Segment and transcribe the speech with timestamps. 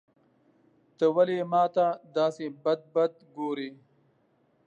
[0.97, 3.69] ته ولي ماته داسي بد بد ګورې.